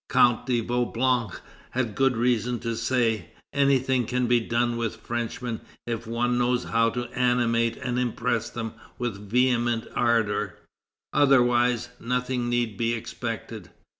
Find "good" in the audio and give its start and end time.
1.93-2.17